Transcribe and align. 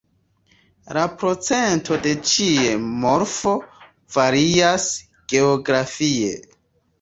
La 0.97 1.01
procento 1.23 1.97
de 2.05 2.13
ĉiu 2.29 2.79
morfo 3.03 3.53
varias 4.17 4.89
geografie. 5.35 6.35